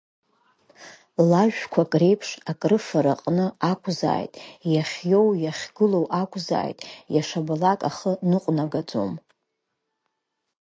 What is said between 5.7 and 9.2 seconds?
гылоу акәзааит, ишабалак ахы ныҟәнагаӡом.